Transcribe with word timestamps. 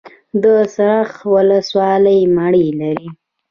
د 0.43 0.45
څرخ 0.75 1.11
ولسوالۍ 1.33 2.19
مڼې 2.35 2.67
لري 2.81 3.09